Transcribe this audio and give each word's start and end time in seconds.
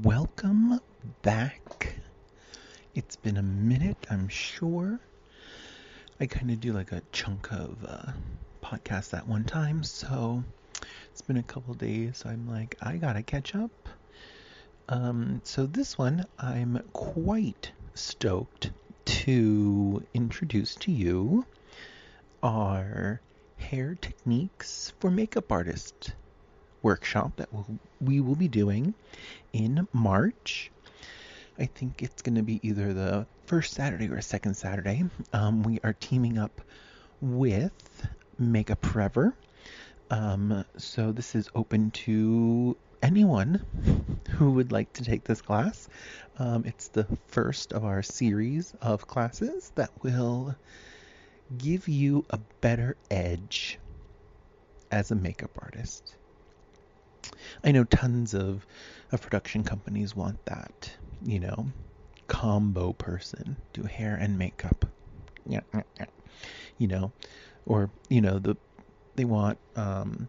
Welcome 0.00 0.80
back. 1.20 1.96
It's 2.94 3.16
been 3.16 3.36
a 3.36 3.42
minute, 3.42 4.06
I'm 4.08 4.26
sure. 4.26 4.98
I 6.18 6.24
kind 6.24 6.50
of 6.50 6.60
do 6.60 6.72
like 6.72 6.92
a 6.92 7.02
chunk 7.12 7.52
of 7.52 7.76
uh, 7.86 8.12
podcasts 8.62 9.12
at 9.12 9.28
one 9.28 9.44
time, 9.44 9.82
so 9.82 10.44
it's 11.10 11.20
been 11.20 11.36
a 11.36 11.42
couple 11.42 11.74
days. 11.74 12.18
So 12.18 12.30
I'm 12.30 12.48
like, 12.48 12.74
I 12.80 12.96
gotta 12.96 13.22
catch 13.22 13.54
up. 13.54 13.90
Um, 14.88 15.42
so 15.44 15.66
this 15.66 15.98
one, 15.98 16.24
I'm 16.38 16.82
quite 16.94 17.72
stoked 17.92 18.70
to 19.04 20.02
introduce 20.14 20.74
to 20.76 20.90
you 20.90 21.44
our 22.42 23.20
hair 23.58 23.94
techniques 24.00 24.94
for 25.00 25.10
makeup 25.10 25.52
artists 25.52 26.12
workshop 26.82 27.36
that 27.36 27.52
we'll, 27.52 27.66
we 28.00 28.20
will 28.20 28.34
be 28.34 28.48
doing 28.48 28.94
in 29.52 29.86
March. 29.92 30.70
I 31.58 31.66
think 31.66 32.02
it's 32.02 32.22
going 32.22 32.36
to 32.36 32.42
be 32.42 32.60
either 32.62 32.92
the 32.92 33.26
first 33.46 33.74
Saturday 33.74 34.08
or 34.08 34.20
second 34.20 34.54
Saturday. 34.54 35.04
Um, 35.32 35.62
we 35.62 35.78
are 35.84 35.92
teaming 35.92 36.38
up 36.38 36.60
with 37.20 38.06
Makeup 38.38 38.84
Forever. 38.84 39.34
Um, 40.10 40.64
so 40.76 41.12
this 41.12 41.34
is 41.34 41.48
open 41.54 41.90
to 41.90 42.76
anyone 43.02 43.64
who 44.30 44.52
would 44.52 44.72
like 44.72 44.92
to 44.94 45.04
take 45.04 45.24
this 45.24 45.42
class. 45.42 45.88
Um, 46.38 46.64
it's 46.66 46.88
the 46.88 47.06
first 47.26 47.72
of 47.72 47.84
our 47.84 48.02
series 48.02 48.74
of 48.80 49.06
classes 49.06 49.72
that 49.74 49.90
will 50.02 50.54
give 51.58 51.88
you 51.88 52.24
a 52.30 52.38
better 52.60 52.96
edge 53.10 53.78
as 54.90 55.10
a 55.10 55.14
makeup 55.14 55.58
artist. 55.60 56.16
I 57.64 57.72
know 57.72 57.84
tons 57.84 58.34
of, 58.34 58.66
of 59.10 59.22
production 59.22 59.64
companies 59.64 60.14
want 60.14 60.44
that, 60.46 60.90
you 61.24 61.40
know, 61.40 61.66
combo 62.28 62.92
person, 62.92 63.56
do 63.72 63.82
hair 63.82 64.14
and 64.14 64.38
makeup. 64.38 64.86
Yeah, 65.44 65.60
you 66.78 66.86
know, 66.86 67.12
or 67.66 67.90
you 68.08 68.20
know 68.20 68.38
the 68.38 68.56
they 69.16 69.24
want 69.24 69.58
um, 69.76 70.28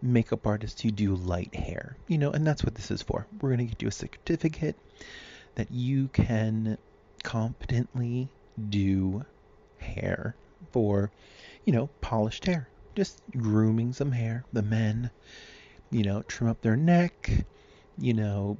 makeup 0.00 0.46
artists 0.46 0.80
to 0.82 0.90
do 0.90 1.14
light 1.14 1.54
hair, 1.54 1.96
you 2.08 2.18
know, 2.18 2.30
and 2.30 2.46
that's 2.46 2.62
what 2.64 2.74
this 2.74 2.90
is 2.90 3.02
for. 3.02 3.26
We're 3.40 3.50
going 3.50 3.66
to 3.66 3.66
get 3.66 3.82
you 3.82 3.88
a 3.88 3.92
certificate 3.92 4.76
that 5.56 5.70
you 5.70 6.08
can 6.08 6.78
competently 7.22 8.28
do 8.68 9.24
hair 9.78 10.36
for, 10.72 11.10
you 11.64 11.72
know, 11.72 11.88
polished 12.00 12.46
hair, 12.46 12.68
just 12.94 13.20
grooming 13.36 13.92
some 13.92 14.12
hair. 14.12 14.44
The 14.52 14.62
men 14.62 15.10
you 15.94 16.02
know, 16.02 16.22
trim 16.22 16.50
up 16.50 16.60
their 16.60 16.74
neck, 16.74 17.30
you 17.98 18.12
know, 18.12 18.56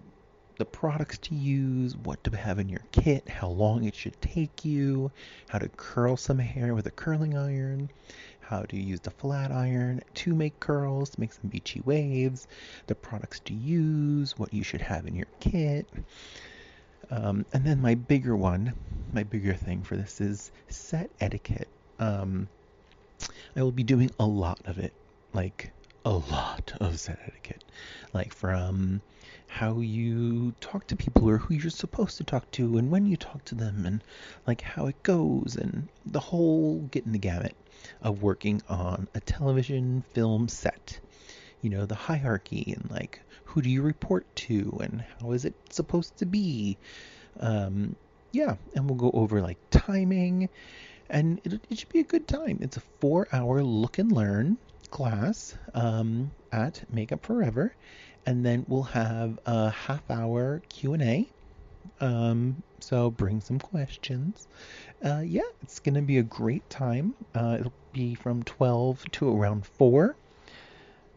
the 0.56 0.64
products 0.64 1.18
to 1.18 1.34
use, 1.34 1.96
what 1.96 2.22
to 2.22 2.36
have 2.36 2.60
in 2.60 2.68
your 2.68 2.84
kit, 2.92 3.28
how 3.28 3.48
long 3.48 3.82
it 3.82 3.96
should 3.96 4.18
take 4.22 4.64
you, 4.64 5.10
how 5.48 5.58
to 5.58 5.68
curl 5.70 6.16
some 6.16 6.38
hair 6.38 6.76
with 6.76 6.86
a 6.86 6.92
curling 6.92 7.36
iron, 7.36 7.90
how 8.38 8.62
to 8.62 8.76
use 8.76 9.00
the 9.00 9.10
flat 9.10 9.50
iron 9.50 10.00
to 10.14 10.32
make 10.32 10.60
curls, 10.60 11.10
to 11.10 11.20
make 11.20 11.32
some 11.32 11.50
beachy 11.50 11.82
waves, 11.84 12.46
the 12.86 12.94
products 12.94 13.40
to 13.40 13.52
use, 13.52 14.38
what 14.38 14.54
you 14.54 14.62
should 14.62 14.82
have 14.82 15.04
in 15.04 15.16
your 15.16 15.26
kit. 15.40 15.88
Um, 17.10 17.44
and 17.52 17.64
then 17.64 17.82
my 17.82 17.96
bigger 17.96 18.36
one, 18.36 18.74
my 19.12 19.24
bigger 19.24 19.54
thing 19.54 19.82
for 19.82 19.96
this 19.96 20.20
is 20.20 20.52
set 20.68 21.10
etiquette. 21.20 21.68
Um, 21.98 22.46
I 23.56 23.62
will 23.64 23.72
be 23.72 23.82
doing 23.82 24.12
a 24.20 24.24
lot 24.24 24.60
of 24.66 24.78
it, 24.78 24.92
like 25.32 25.72
a 26.04 26.10
lot 26.10 26.72
of 26.80 26.98
set 27.00 27.18
etiquette, 27.26 27.64
like 28.12 28.32
from 28.32 29.00
how 29.46 29.78
you 29.78 30.52
talk 30.60 30.86
to 30.88 30.96
people 30.96 31.28
or 31.28 31.38
who 31.38 31.54
you're 31.54 31.70
supposed 31.70 32.16
to 32.16 32.24
talk 32.24 32.50
to 32.50 32.76
and 32.76 32.90
when 32.90 33.06
you 33.06 33.16
talk 33.16 33.44
to 33.44 33.54
them 33.54 33.86
and 33.86 34.02
like 34.46 34.60
how 34.60 34.86
it 34.86 35.02
goes 35.02 35.56
and 35.56 35.88
the 36.06 36.20
whole 36.20 36.80
getting 36.90 37.12
the 37.12 37.18
gamut 37.18 37.54
of 38.02 38.22
working 38.22 38.60
on 38.68 39.08
a 39.14 39.20
television 39.20 40.02
film 40.12 40.48
set. 40.48 40.98
You 41.60 41.70
know, 41.70 41.86
the 41.86 41.94
hierarchy 41.94 42.74
and 42.76 42.90
like 42.90 43.20
who 43.44 43.62
do 43.62 43.70
you 43.70 43.80
report 43.82 44.26
to 44.36 44.78
and 44.82 45.04
how 45.20 45.32
is 45.32 45.44
it 45.44 45.54
supposed 45.70 46.16
to 46.18 46.26
be. 46.26 46.76
Um, 47.40 47.96
yeah, 48.32 48.56
and 48.74 48.88
we'll 48.88 48.98
go 48.98 49.12
over 49.14 49.40
like 49.40 49.58
timing 49.70 50.48
and 51.08 51.40
it, 51.44 51.60
it 51.70 51.78
should 51.78 51.88
be 51.88 52.00
a 52.00 52.04
good 52.04 52.26
time. 52.26 52.58
It's 52.60 52.76
a 52.76 52.82
four 53.00 53.28
hour 53.32 53.62
look 53.62 53.98
and 53.98 54.10
learn 54.10 54.58
class 54.94 55.56
um, 55.74 56.30
at 56.52 56.84
Makeup 56.88 57.26
Forever, 57.26 57.74
and 58.26 58.46
then 58.46 58.64
we'll 58.68 58.84
have 58.84 59.40
a 59.44 59.68
half 59.68 60.08
hour 60.08 60.62
Q 60.68 60.94
and 60.94 61.02
A. 61.02 61.28
Um, 62.00 62.62
so 62.78 63.10
bring 63.10 63.40
some 63.40 63.58
questions. 63.58 64.46
Uh, 65.04 65.22
yeah, 65.26 65.42
it's 65.62 65.80
gonna 65.80 66.00
be 66.00 66.18
a 66.18 66.22
great 66.22 66.70
time. 66.70 67.12
Uh, 67.34 67.56
it'll 67.58 67.72
be 67.92 68.14
from 68.14 68.44
12 68.44 69.04
to 69.12 69.36
around 69.36 69.66
4. 69.66 70.14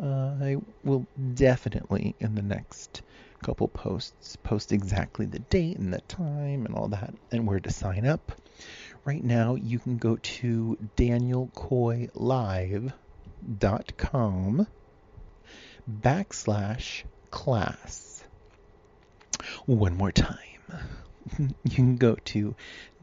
Uh, 0.02 0.06
I 0.06 0.58
will 0.84 1.06
definitely 1.36 2.16
in 2.20 2.34
the 2.34 2.42
next 2.42 3.04
couple 3.44 3.68
posts 3.68 4.38
post 4.38 4.72
exactly 4.72 5.28
the 5.28 5.40
date 5.40 5.78
and 5.78 5.94
the 5.94 6.02
time 6.02 6.66
and 6.66 6.74
all 6.74 6.88
that 6.88 7.14
and 7.32 7.46
where 7.46 7.60
to 7.60 7.72
sign 7.72 8.08
up. 8.08 8.32
Right 9.06 9.24
now, 9.24 9.54
you 9.54 9.78
can 9.78 9.98
go 9.98 10.16
to 10.16 10.78
Daniel 10.96 11.52
Coy 11.54 12.10
Live 12.16 12.92
dot 13.59 13.94
com 13.97 14.68
backslash 15.90 17.03
class. 17.31 18.24
One 19.66 19.96
more 19.96 20.12
time. 20.12 20.34
You 21.38 21.53
can 21.69 21.96
go 21.97 22.16
to 22.16 22.56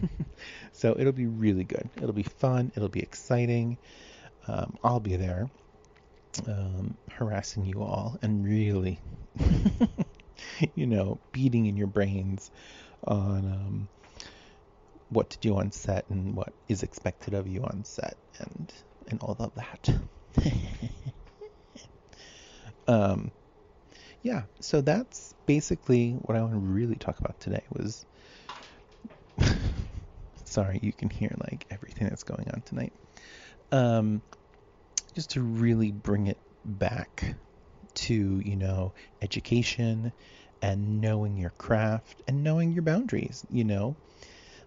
so 0.71 0.95
it'll 0.97 1.11
be 1.11 1.25
really 1.25 1.63
good. 1.63 1.89
It'll 1.97 2.13
be 2.13 2.23
fun, 2.23 2.71
it'll 2.75 2.89
be 2.89 3.01
exciting. 3.01 3.77
Um, 4.47 4.77
I'll 4.83 4.99
be 4.99 5.15
there 5.15 5.49
um, 6.47 6.95
harassing 7.09 7.65
you 7.65 7.81
all 7.81 8.17
and 8.21 8.45
really 8.45 8.99
you 10.75 10.85
know, 10.85 11.19
beating 11.31 11.65
in 11.65 11.77
your 11.77 11.87
brains 11.87 12.51
on 13.05 13.45
um, 13.45 13.87
what 15.11 15.29
to 15.29 15.39
do 15.39 15.57
on 15.57 15.71
set 15.71 16.09
and 16.09 16.35
what 16.35 16.53
is 16.69 16.83
expected 16.83 17.33
of 17.33 17.45
you 17.47 17.61
on 17.63 17.83
set 17.83 18.17
and 18.39 18.73
and 19.07 19.21
all 19.21 19.35
of 19.39 19.53
that. 19.55 19.89
um, 22.87 23.31
yeah, 24.21 24.43
so 24.61 24.79
that's 24.81 25.33
basically 25.45 26.13
what 26.13 26.37
I 26.37 26.41
want 26.41 26.53
to 26.53 26.59
really 26.59 26.95
talk 26.95 27.19
about 27.19 27.39
today. 27.39 27.63
Was 27.71 28.05
sorry, 30.45 30.79
you 30.81 30.93
can 30.93 31.09
hear 31.09 31.35
like 31.51 31.65
everything 31.69 32.07
that's 32.07 32.23
going 32.23 32.47
on 32.53 32.61
tonight. 32.61 32.93
Um, 33.71 34.21
just 35.13 35.31
to 35.31 35.41
really 35.41 35.91
bring 35.91 36.27
it 36.27 36.39
back 36.63 37.35
to 37.93 38.41
you 38.45 38.55
know 38.55 38.93
education 39.21 40.13
and 40.61 41.01
knowing 41.01 41.35
your 41.37 41.53
craft 41.57 42.21
and 42.27 42.43
knowing 42.43 42.71
your 42.71 42.83
boundaries, 42.83 43.45
you 43.49 43.63
know. 43.65 43.97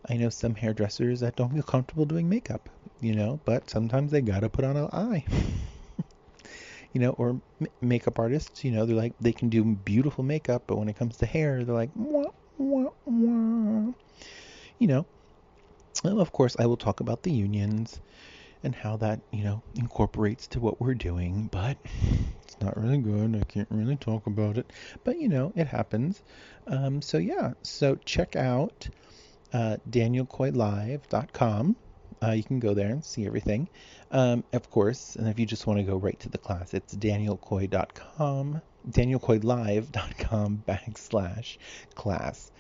I 0.09 0.17
know 0.17 0.29
some 0.29 0.55
hairdressers 0.55 1.21
that 1.21 1.37
don't 1.37 1.53
feel 1.53 1.63
comfortable 1.63 2.05
doing 2.05 2.29
makeup, 2.29 2.69
you 3.01 3.15
know, 3.15 3.41
but 3.45 3.71
sometimes 3.71 4.11
they 4.13 4.21
got 4.21 4.41
to 4.41 4.51
put 4.51 4.65
on 4.65 4.77
an 4.77 4.89
eye. 4.93 5.25
you 6.93 7.01
know, 7.01 7.11
or 7.11 7.41
m- 7.61 7.67
makeup 7.81 8.19
artists, 8.19 8.65
you 8.65 8.71
know, 8.71 8.87
they're 8.87 8.97
like 8.97 9.15
they 9.21 9.33
can 9.33 9.49
do 9.49 9.65
beautiful 9.65 10.25
makeup, 10.25 10.65
but 10.67 10.77
when 10.79 10.89
it 10.89 10.97
comes 10.97 11.17
to 11.19 11.27
hair, 11.27 11.65
they're 11.65 11.75
like 11.75 11.91
wah, 11.95 12.31
wah, 12.57 12.91
wah. 13.05 13.93
You 14.79 14.87
know. 14.89 15.07
Of 16.05 16.33
course, 16.33 16.57
I 16.59 16.67
will 16.67 16.77
talk 16.77 17.01
about 17.01 17.23
the 17.23 17.33
unions 17.33 18.01
and 18.63 18.75
how 18.75 18.97
that, 18.99 19.21
you 19.33 19.45
know, 19.45 19.63
incorporates 19.75 20.47
to 20.49 20.61
what 20.61 20.81
we're 20.81 20.95
doing, 20.95 21.49
but 21.51 21.79
it's 22.43 22.61
not 22.61 22.77
really 22.77 22.99
good. 22.99 23.37
I 23.37 23.45
can't 23.45 23.69
really 23.71 23.97
talk 23.97 24.27
about 24.27 24.59
it, 24.59 24.73
but 25.05 25.19
you 25.19 25.29
know, 25.29 25.53
it 25.55 25.67
happens. 25.67 26.23
Um, 26.67 27.01
so 27.03 27.19
yeah, 27.19 27.53
so 27.63 27.97
check 28.05 28.37
out 28.37 28.89
uh, 29.55 29.77
danielcoylive.com. 29.89 31.77
Uh, 32.23 32.31
you 32.33 32.43
can 32.43 32.59
go 32.59 32.75
there 32.75 32.89
and 32.89 33.05
see 33.05 33.25
everything. 33.25 33.69
Um, 34.11 34.45
of 34.53 34.69
course, 34.71 35.17
and 35.17 35.29
if 35.29 35.39
you 35.39 35.47
just 35.47 35.67
want 35.67 35.79
to 35.79 35.85
go 35.85 35.97
right 35.97 36.19
to 36.21 36.29
the 36.29 36.39
class, 36.39 36.75
it's 36.75 36.95
danielcoy.com, 36.95 38.61
danielcoylive.com 38.91 40.65
backslash 40.69 41.59
class. 41.95 42.51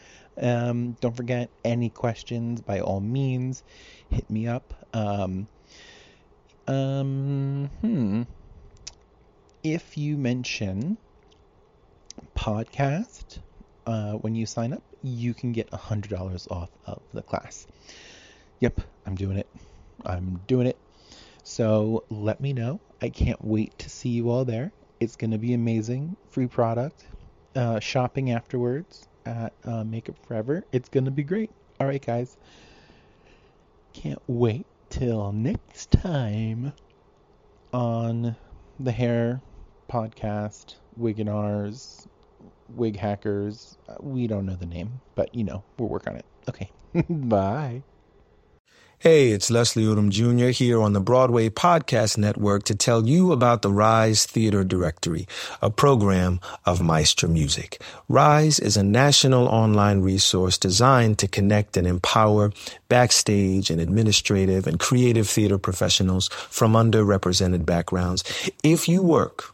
Um, 0.41 0.97
don't 1.01 1.17
forget 1.17 1.51
any 1.65 1.91
questions, 1.91 2.61
by 2.61 2.81
all 2.81 3.01
means, 3.01 3.63
hit 4.11 4.29
me 4.31 4.47
up. 4.47 4.87
Um, 4.93 5.49
um, 6.67 7.71
hmm. 7.81 8.23
If 9.63 9.97
you 9.97 10.17
mention 10.17 10.99
podcast 12.37 13.39
uh, 13.87 14.13
when 14.13 14.35
you 14.35 14.47
sign 14.47 14.73
up, 14.73 14.83
you 15.05 15.35
can 15.35 15.53
get 15.53 15.71
$100 15.71 16.51
off 16.51 16.71
of 16.87 17.03
the 17.13 17.23
class. 17.23 17.67
Yep, 18.61 18.81
I'm 19.07 19.15
doing 19.15 19.37
it. 19.37 19.49
I'm 20.05 20.41
doing 20.47 20.67
it. 20.67 20.79
So 21.43 22.05
let 22.09 22.41
me 22.41 22.55
know. 22.55 22.81
I 23.03 23.11
can't 23.11 23.45
wait 23.45 23.79
to 23.81 23.91
see 23.91 24.09
you 24.09 24.31
all 24.31 24.47
there. 24.47 24.73
It's 25.01 25.17
going 25.17 25.33
to 25.33 25.39
be 25.39 25.53
amazing. 25.53 26.17
Free 26.31 26.47
product. 26.47 27.05
Uh, 27.55 27.79
shopping 27.81 28.31
afterwards 28.31 29.07
at 29.27 29.53
uh, 29.65 29.85
Makeup 29.85 30.17
Forever. 30.27 30.65
It's 30.73 30.89
going 30.89 31.05
to 31.05 31.11
be 31.11 31.23
great. 31.23 31.51
All 31.79 31.87
right, 31.87 32.05
guys. 32.05 32.37
Can't 33.93 34.23
wait 34.27 34.65
till 34.89 35.33
next 35.33 35.91
time 35.91 36.73
on 37.73 38.37
the 38.81 38.93
Hair 38.93 39.43
Podcast, 39.89 40.77
Wiganars, 40.99 42.07
Wig 42.69 42.97
Hackers. 42.97 43.77
Uh, 43.89 43.95
we 44.01 44.27
don't 44.27 44.47
know 44.47 44.57
the 44.57 44.67
name, 44.67 45.01
but 45.15 45.35
you 45.35 45.45
know, 45.45 45.65
we'll 45.79 45.89
work 45.89 46.07
on 46.07 46.17
it. 46.17 46.25
Okay. 46.49 46.71
Bye. 47.09 47.83
Hey, 49.05 49.33
it's 49.33 49.51
Leslie 49.51 49.83
Odom 49.85 50.09
Jr. 50.09 50.47
here 50.47 50.81
on 50.81 50.95
the 50.95 51.01
Broadway 51.01 51.51
Podcast 51.51 52.17
Network 52.17 52.63
to 52.65 52.75
tell 52.75 53.07
you 53.07 53.33
about 53.33 53.61
the 53.61 53.71
Rise 53.71 54.25
Theatre 54.25 54.65
Directory, 54.65 55.29
a 55.61 55.69
program 55.69 56.41
of 56.65 56.81
Maestra 56.81 57.29
Music. 57.29 57.83
Rise 58.09 58.59
is 58.59 58.79
a 58.79 58.83
national 58.83 59.47
online 59.47 60.01
resource 60.01 60.57
designed 60.57 61.19
to 61.19 61.29
connect 61.29 61.77
and 61.77 61.87
empower 61.87 62.51
backstage 62.89 63.69
and 63.69 63.79
administrative 63.79 64.67
and 64.67 64.81
creative 64.81 65.29
theater 65.29 65.59
professionals 65.59 66.29
from 66.49 66.73
underrepresented 66.73 67.67
backgrounds. 67.67 68.25
If 68.63 68.89
you 68.89 69.03
work 69.03 69.54